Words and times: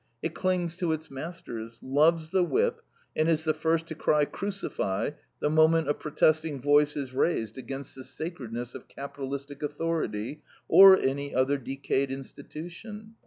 It 0.23 0.33
clings 0.33 0.75
to 0.77 0.93
its 0.93 1.11
masters, 1.11 1.77
loves 1.83 2.31
the 2.31 2.43
whip, 2.43 2.81
and 3.15 3.29
is 3.29 3.43
the 3.43 3.53
first 3.53 3.85
to 3.85 3.93
cry 3.93 4.25
Crucify! 4.25 5.11
the 5.41 5.49
moment 5.51 5.87
a 5.89 5.93
protesting 5.93 6.59
voice 6.59 6.97
is 6.97 7.13
raised 7.13 7.55
against 7.59 7.93
the 7.93 8.03
sacredness 8.03 8.73
of 8.73 8.87
capitalistic 8.87 9.61
authority 9.61 10.41
or 10.67 10.97
any 10.97 11.35
other 11.35 11.59
decayed 11.59 12.09
institution. 12.09 13.13